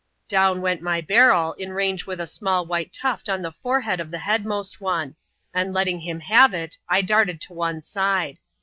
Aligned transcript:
Down 0.27 0.61
went 0.61 0.81
my 0.81 0.99
barrel, 0.99 1.53
in 1.59 1.73
range 1.73 2.07
with 2.07 2.19
a 2.19 2.25
small 2.25 2.65
white 2.65 2.91
tuft 2.91 3.29
on 3.29 3.43
the 3.43 3.51
forehead 3.51 3.99
of 3.99 4.09
the 4.09 4.17
headmost 4.17 4.81
one; 4.81 5.15
and, 5.53 5.75
lettii^ 5.75 6.01
him 6.01 6.21
have 6.21 6.55
it, 6.55 6.79
I 6.89 7.03
darted 7.03 7.39
to 7.41 7.53
one 7.53 7.83
side. 7.83 8.39